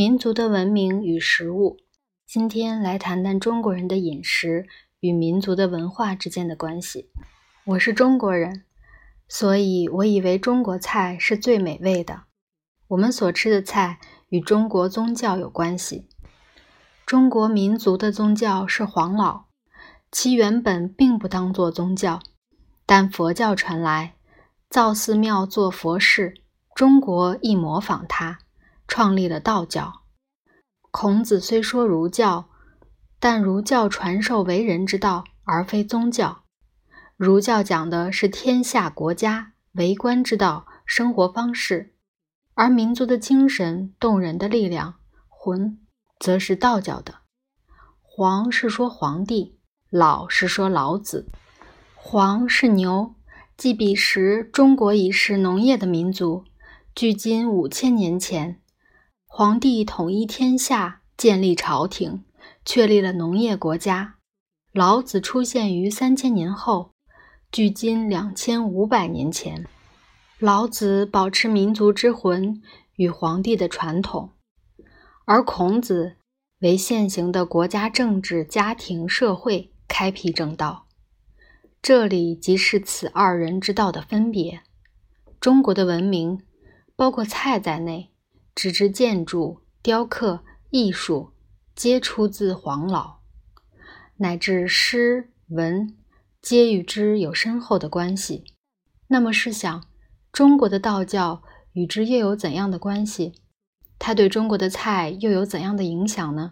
[0.00, 1.76] 民族的文明与食物。
[2.26, 4.66] 今天来谈谈中国人的饮食
[5.00, 7.10] 与民族的文化之间的关系。
[7.66, 8.64] 我是中国人，
[9.28, 12.22] 所以我以为中国菜是最美味的。
[12.88, 14.00] 我们所吃的菜
[14.30, 16.08] 与中国宗教有关系。
[17.04, 19.48] 中国民族的宗教是黄老，
[20.10, 22.20] 其原本并不当作宗教，
[22.86, 24.14] 但佛教传来，
[24.70, 26.32] 造寺庙做佛事，
[26.74, 28.38] 中国亦模仿它。
[28.90, 30.02] 创立了道教。
[30.90, 32.50] 孔子虽说儒教，
[33.20, 36.42] 但儒教传授为人之道，而非宗教。
[37.16, 41.94] 儒教讲的是天下国家为官之道、生活方式，
[42.54, 44.96] 而民族的精神、动人的力量、
[45.28, 45.78] 魂，
[46.18, 47.20] 则是道教的。
[48.02, 51.30] 黄是说皇帝，老是说老子。
[51.94, 53.14] 黄是牛，
[53.56, 56.44] 即彼时中国已是农业的民族。
[56.92, 58.59] 距今五千年前。
[59.32, 62.24] 皇帝统一天下，建立朝廷，
[62.64, 64.16] 确立了农业国家。
[64.72, 66.90] 老子出现于三千年后，
[67.52, 69.68] 距今两千五百年前。
[70.40, 72.60] 老子保持民族之魂
[72.96, 74.32] 与皇帝的传统，
[75.24, 76.16] 而孔子
[76.58, 80.88] 为现行的国家政治、家庭、社会开辟正道。
[81.80, 84.62] 这里即是此二人之道的分别。
[85.38, 86.42] 中国的文明，
[86.96, 88.09] 包括菜在内。
[88.60, 91.32] 直至建筑、雕刻、艺术，
[91.74, 93.20] 皆出自黄老，
[94.18, 95.96] 乃至诗文，
[96.42, 98.44] 皆与之有深厚的关系。
[99.06, 99.86] 那么试想，
[100.30, 103.32] 中国的道教与之又有怎样的关系？
[103.98, 106.50] 它对中国的菜又有怎样的影响呢？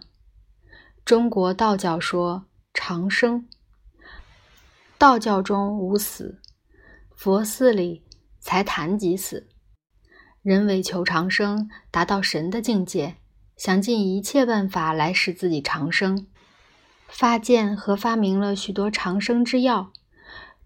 [1.05, 3.47] 中国道教说长生，
[4.97, 6.41] 道教中无死，
[7.15, 8.03] 佛寺里
[8.39, 9.47] 才谈及死。
[10.41, 13.17] 人为求长生，达到神的境界，
[13.57, 16.27] 想尽一切办法来使自己长生，
[17.09, 19.91] 发现和发明了许多长生之药，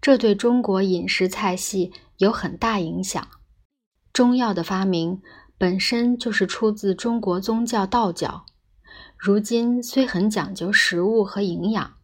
[0.00, 3.26] 这对中国饮食菜系有很大影响。
[4.12, 5.20] 中药的发明
[5.58, 8.46] 本身就是出自中国宗教道教，
[9.18, 11.94] 如今虽很讲究食物和营养，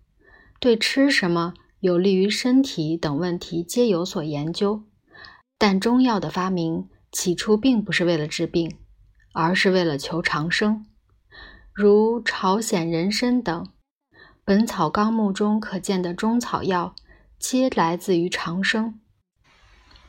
[0.59, 4.83] 对吃什么有利于身体等问题皆有所研究，
[5.57, 6.89] 但中药的发明。
[7.13, 8.79] 起初并不是为了治病，
[9.33, 10.87] 而是为了求长生，
[11.73, 13.65] 如朝鲜人参等，
[14.45, 16.95] 《本草纲目》中可见的中草药，
[17.39, 18.95] 皆来自于长生。《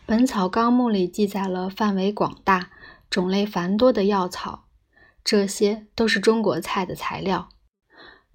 [0.05, 2.69] 本草纲目》里记载了范围广大、
[3.09, 4.65] 种类繁多的药草，
[5.23, 7.49] 这些都是中国菜的材料。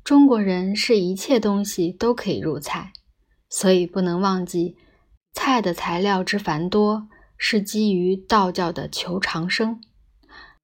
[0.03, 2.93] 中国人是一切东西都可以入菜，
[3.51, 4.77] 所以不能忘记
[5.33, 7.09] 菜的材料之繁多。
[7.39, 9.81] 是基于道教的求长生，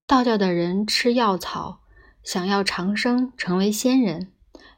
[0.07, 1.81] 道教的人吃药草，
[2.23, 4.33] 想要长生成为仙人，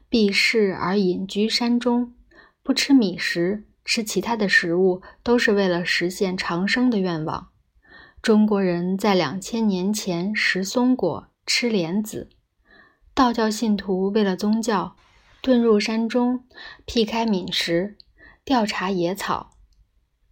[0.09, 2.13] 避世而隐居山中，
[2.61, 7.49] 不吃米食，吃其他的食物，都是为了实现长生的愿望。
[8.21, 12.29] 中国人在两千年前食松果，吃莲子，
[13.13, 14.95] 道教信徒为了宗教，
[15.41, 16.43] 遁入山中，
[16.85, 17.97] 辟开闽食，
[18.43, 19.54] 调查野草。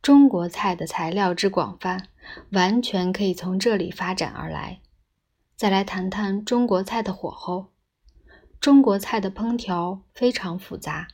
[0.04, 2.10] 中国菜的材料之广泛，
[2.52, 4.82] 完全可以从这里发展而来。
[5.56, 7.68] 再来谈谈中国菜的火候。
[8.60, 11.08] 中国菜的烹调非常复杂，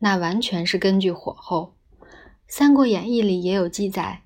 [0.00, 1.76] 那完全是根据火候。
[2.48, 4.22] 《三国演义》里也有记载，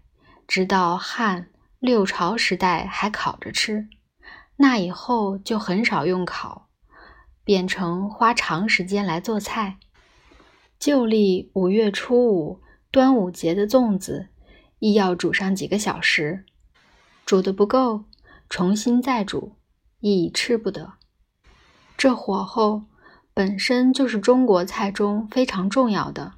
[0.49, 3.87] 直到汉六朝时代还烤着吃，
[4.56, 6.69] 那以后就很少用烤，
[7.44, 9.76] 变成花长时间来做菜。
[10.78, 12.62] 旧历五月初五。
[12.91, 14.29] 端午节的粽子
[14.79, 16.45] 亦要煮上几个小时，
[17.25, 18.05] 煮的不够，
[18.49, 19.57] 重新再煮，
[20.01, 20.95] 亦吃不得。
[21.97, 22.85] 这火候
[23.35, 26.35] 本身就是中国菜中非常重要的，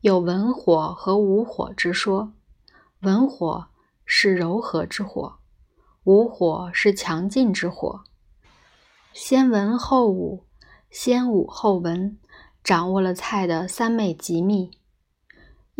[0.00, 2.32] 有文火和武火之说。
[3.00, 3.68] 文火
[4.04, 5.38] 是柔和之火，
[6.04, 8.04] 武火是强劲之火。
[9.14, 10.44] 先文后武，
[10.90, 12.18] 先武后文，
[12.62, 14.70] 掌握了菜的三昧极秘。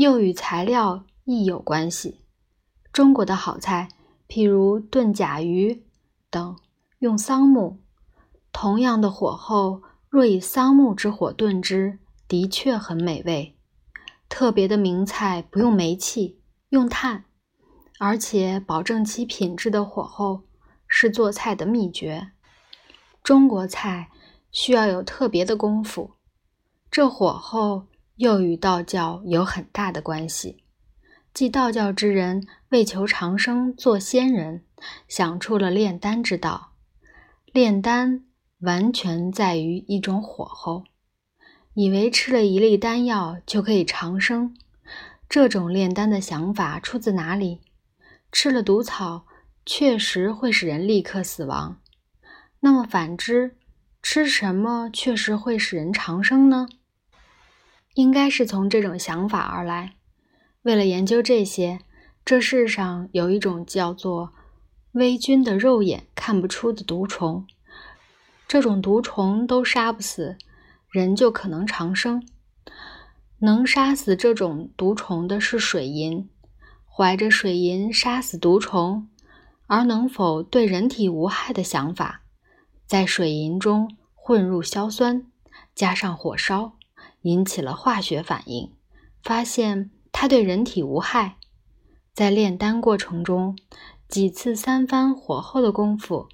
[0.01, 2.23] 又与材料亦有关系。
[2.91, 3.91] 中国的好菜，
[4.27, 5.85] 譬如炖甲鱼
[6.31, 6.57] 等，
[7.01, 7.83] 用桑木。
[8.51, 13.59] 同样的火候，若以桑木之火炖之，的确很美味。
[14.31, 17.27] 特别的名菜不用煤气，用炭，
[17.99, 20.45] 而且保证其品质的火候，
[20.89, 22.31] 是做菜的秘诀。
[23.23, 24.09] 中国菜
[24.51, 26.13] 需要有特别的功夫，
[26.91, 27.90] 这火候。
[28.21, 30.63] 又与道教有很大的关系，
[31.33, 34.63] 即道教之人为求长生做仙人，
[35.09, 36.73] 想出了炼丹之道。
[37.51, 38.27] 炼丹
[38.59, 40.85] 完全在于一种火候，
[41.73, 44.55] 以为吃了一粒丹药就可以长生。
[45.27, 47.63] 这种炼丹的想法出自哪里？
[48.31, 49.25] 吃了毒草
[49.65, 51.81] 确实会使人立刻死亡，
[52.61, 53.57] 那么反之，
[54.03, 56.69] 吃什么确实会使人长生呢？
[57.95, 59.95] 应该是从这种想法而来。
[60.63, 61.81] 为了研究这些，
[62.25, 64.33] 这世上有一种叫做
[64.93, 67.47] 微菌的肉眼看不出的毒虫，
[68.47, 70.37] 这种毒虫都杀不死，
[70.91, 72.23] 人就可能长生。
[73.39, 76.29] 能杀死这种毒虫的是水银，
[76.87, 79.09] 怀着水银杀死毒虫，
[79.67, 82.23] 而能否对人体无害的想法，
[82.87, 85.25] 在水银中混入硝酸，
[85.75, 86.73] 加上火烧。
[87.23, 88.73] 引起了化学反应，
[89.23, 91.37] 发现它对人体无害。
[92.13, 93.57] 在炼丹过程中，
[94.09, 96.29] 几次三番火候的功夫，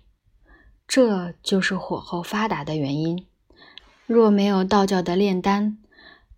[0.86, 3.26] 这就是火候发达的原因。
[4.06, 5.78] 若没有道教的炼丹，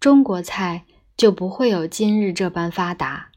[0.01, 0.85] 中国菜
[1.17, 3.31] 就不会有今日这般发达。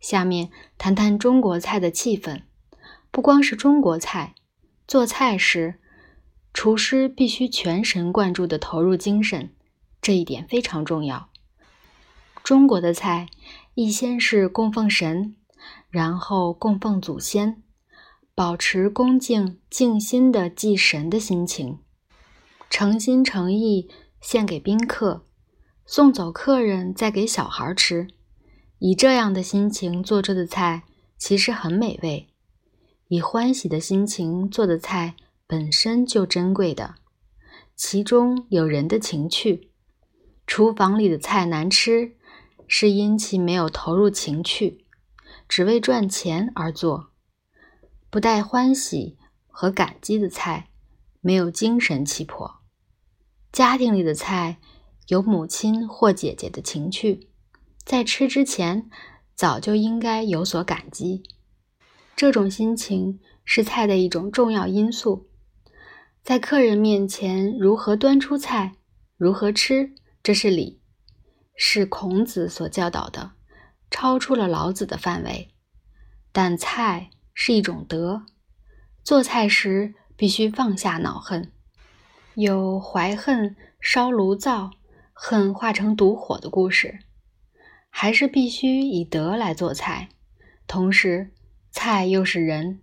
[0.00, 2.42] 下面谈谈中国菜的气氛。
[3.10, 4.34] 不光是中国菜，
[4.88, 5.80] 做菜时，
[6.52, 9.53] 厨师必须全神贯注地投入精神。
[10.04, 11.30] 这一点非常重要。
[12.42, 13.30] 中国的菜，
[13.72, 15.34] 一先是供奉神，
[15.88, 17.62] 然后供奉祖先，
[18.34, 21.78] 保持恭敬敬心的祭神的心情，
[22.68, 23.88] 诚心诚意
[24.20, 25.24] 献给宾客，
[25.86, 28.08] 送走客人再给小孩吃。
[28.80, 30.82] 以这样的心情做出的菜，
[31.16, 32.28] 其实很美味。
[33.08, 35.16] 以欢喜的心情做的菜，
[35.46, 36.96] 本身就珍贵的，
[37.74, 39.70] 其中有人的情趣。
[40.46, 42.16] 厨房里的菜难吃，
[42.68, 44.84] 是因其没有投入情趣，
[45.48, 47.10] 只为赚钱而做，
[48.10, 49.16] 不带欢喜
[49.48, 50.68] 和感激的菜，
[51.20, 52.60] 没有精神气魄。
[53.50, 54.58] 家庭里的菜
[55.08, 57.28] 有母亲或姐姐的情趣，
[57.84, 58.90] 在吃之前
[59.34, 61.22] 早就应该有所感激。
[62.14, 65.28] 这种心情是菜的一种重要因素。
[66.22, 68.76] 在客人面前如何端出菜，
[69.16, 69.94] 如何吃。
[70.24, 70.80] 这是礼，
[71.54, 73.32] 是孔子所教导的，
[73.90, 75.50] 超出了老子的范围。
[76.32, 78.22] 但菜是一种德，
[79.02, 81.52] 做菜时必须放下恼恨，
[82.36, 84.70] 有怀恨烧炉灶，
[85.12, 87.00] 恨化成毒火的故事。
[87.90, 90.08] 还是必须以德来做菜，
[90.66, 91.32] 同时
[91.70, 92.80] 菜又是人，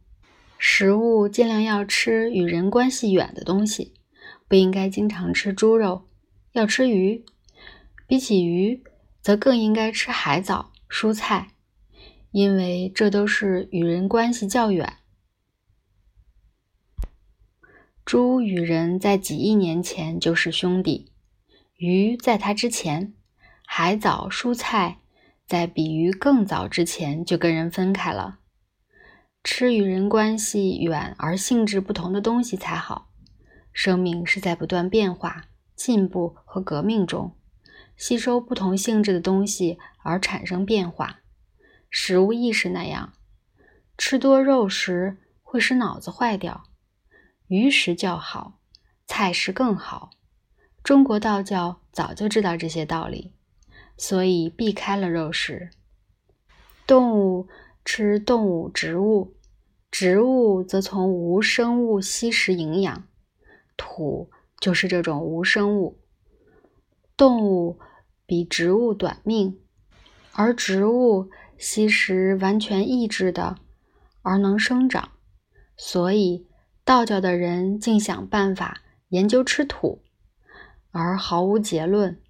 [0.59, 3.95] 食物尽量要吃与人关系远的东西，
[4.47, 6.05] 不应该经常吃猪肉，
[6.51, 7.25] 要吃鱼。
[8.07, 8.83] 比起鱼，
[9.21, 11.51] 则更应该吃海藻、蔬菜，
[12.31, 14.97] 因为这都是与人关系较远。
[18.03, 21.13] 猪与人在几亿年前就是兄弟，
[21.77, 23.13] 鱼在它之前，
[23.65, 24.97] 海藻、蔬菜
[25.47, 28.39] 在比鱼更早之前就跟人分开了。
[29.41, 33.09] 吃与人关系远而性质不同的东西才好。
[33.71, 35.45] 生命是在不断变化、
[35.83, 37.35] 进步和革命中。
[37.97, 41.21] 吸收不同性质的东西而产生变化，
[41.89, 43.13] 食物亦是那样。
[43.97, 46.63] 吃多肉食会使脑子坏掉，
[47.47, 48.59] 鱼食较好，
[49.05, 50.11] 菜食更好。
[50.83, 53.33] 中国道教早就知道这些道理，
[53.97, 55.69] 所以避开了肉食。
[56.87, 57.47] 动物
[57.85, 59.35] 吃动物植物，
[59.91, 63.07] 植物则从无生物吸食营养，
[63.77, 65.99] 土就是这种无生物。
[67.17, 67.77] 动物。
[68.23, 69.59] 比植物短命，
[70.31, 73.57] 而植物吸食完全抑制的，
[74.21, 75.11] 而能生长。
[75.75, 76.47] 所以
[76.85, 80.01] 道教的人竟想办法研究吃土，
[80.91, 82.21] 而毫无结论。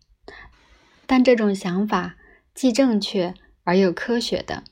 [1.05, 2.15] 但这种想法
[2.55, 4.63] 既正确而又科学的，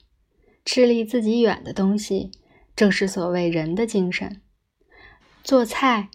[0.65, 2.31] 吃离自己远的东西，
[2.75, 4.41] 正是所谓人的精神。
[5.43, 6.09] 做菜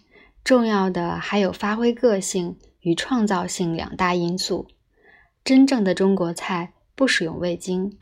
[0.45, 4.67] 重要的还有发挥个性与创造性两大因素。
[5.43, 7.97] 真正的中国菜不使用味精，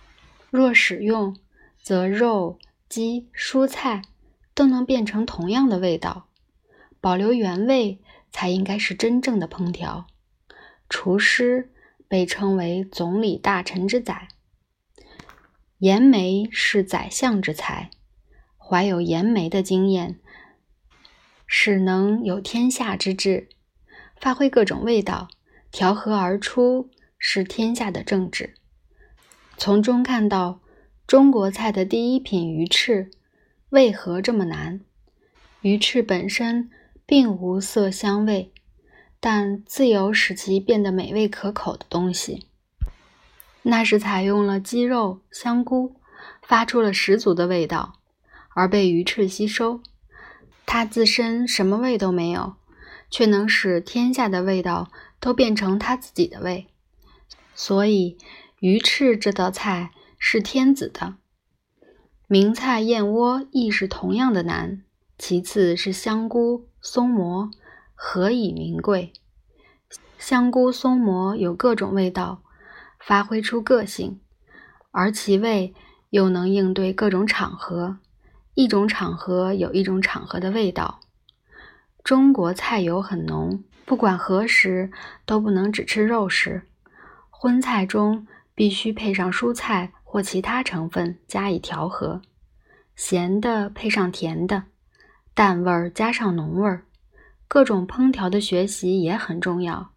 [0.52, 1.38] 若使用，
[1.82, 2.60] 则肉、
[2.90, 4.02] 鸡、蔬菜
[4.54, 6.28] 都能变成同样的味道。
[7.00, 10.08] 保留原味才应该是真正的烹调。
[10.90, 11.72] 厨师
[12.10, 14.28] 被称为总理大臣之宰，
[15.78, 17.90] 盐梅是宰相之才，
[18.58, 20.20] 怀有盐梅的经验，
[21.66, 23.48] 使能有天下之志，
[24.20, 25.30] 发挥各种味道，
[25.72, 26.90] 调和而出。
[27.18, 28.56] 是天下的政治，
[29.56, 30.60] 从中看到
[31.08, 33.12] 中国菜的第一品鱼翅
[33.70, 34.82] 为何这么难？
[35.62, 36.70] 鱼翅本身
[37.06, 38.52] 并无色香味，
[39.22, 42.48] 但自有使其变得美味可口的东西。
[43.62, 45.96] 那是采用了鸡肉、香菇，
[46.42, 48.02] 发出了十足的味道，
[48.50, 49.80] 而被鱼翅吸收。
[50.66, 52.56] 它自身什么味都没有，
[53.10, 56.68] 却能使天下的味道都变成它自己的味。
[57.56, 58.18] 所以，
[58.60, 61.16] 鱼翅这道菜是天子的。
[62.28, 64.82] 名菜燕窝亦是同样的难。
[65.20, 67.52] 其次是香菇、松蘑，
[67.94, 69.14] 何以名贵？
[70.18, 72.42] 香菇、松蘑有各种味道，
[73.00, 74.20] 发挥出个性，
[74.92, 75.74] 而其味
[76.10, 78.00] 又能应对各种场合。
[78.56, 81.00] 一种场合有一种场合的味道。
[82.04, 84.92] 中国菜油很浓，不管何时
[85.26, 86.64] 都不能只吃肉食。
[87.30, 92.22] 荤菜中必须配上蔬菜或其他成分加以调和，
[92.96, 94.64] 咸的配上甜的。
[95.34, 96.86] 淡味儿加上浓味儿，
[97.48, 99.92] 各种烹调的学习也很重要，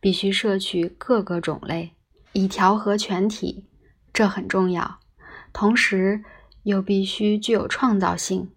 [0.00, 1.92] 必须摄取各个种类，
[2.32, 3.66] 以调和全体，
[4.12, 4.98] 这很重要。
[5.52, 6.24] 同时，
[6.62, 8.52] 又必须具有创造性，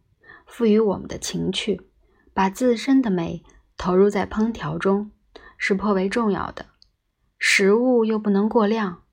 [0.46, 1.82] 赋予我们的情趣，
[2.34, 3.44] 把自身的美
[3.78, 5.12] 投入在烹调中，
[5.58, 6.68] 是颇为重要的。
[7.38, 9.04] 食物又不能过量，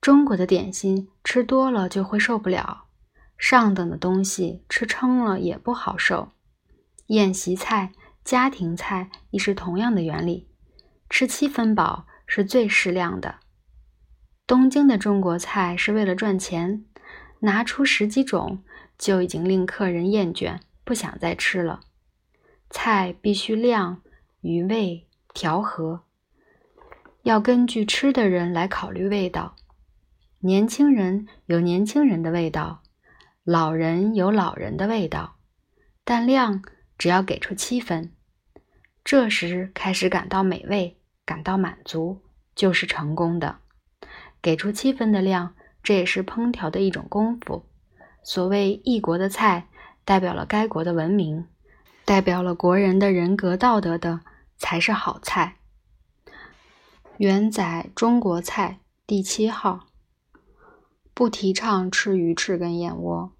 [0.00, 2.86] 中国的点心吃多了就会受不了，
[3.36, 6.32] 上等的东西吃撑了也不好受。
[7.06, 7.92] 宴席菜、
[8.24, 10.48] 家庭菜亦是同样的原理，
[11.08, 13.36] 吃七分饱是最适量的。
[14.46, 16.84] 东京的中国菜是为了赚钱，
[17.40, 18.62] 拿出十几种
[18.96, 21.80] 就已经令客人厌倦，不想再吃了。
[22.70, 24.02] 菜必须量、
[24.40, 26.02] 余味、调和，
[27.22, 29.56] 要根据吃的人来考虑味道。
[30.40, 32.82] 年轻人有年轻人的味道，
[33.44, 35.36] 老人有老人的味道，
[36.04, 36.62] 但量。
[36.98, 38.12] 只要给出七分，
[39.04, 42.20] 这时开始感到美味，感到满足，
[42.56, 43.60] 就是成功的。
[44.42, 47.64] 给出七分的量，这也是烹调的一种功夫。
[48.22, 49.68] 所谓异国的菜，
[50.04, 51.46] 代表了该国的文明，
[52.04, 54.20] 代表了国人的人格道德的，
[54.58, 55.56] 才是好菜。
[57.16, 59.86] 元载中国菜第七号，
[61.14, 63.32] 不提倡吃鱼翅跟燕窝。